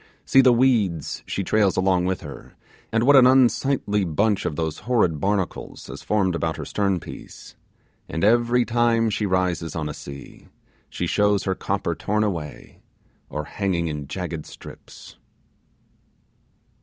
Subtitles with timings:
[0.25, 2.55] See the weeds she trails along with her,
[2.91, 7.55] and what an unsightly bunch of those horrid barnacles has formed about her stern piece;
[8.09, 10.47] and every time she rises on a sea,
[10.89, 12.79] she shows her copper torn away,
[13.29, 15.17] or hanging in jagged strips.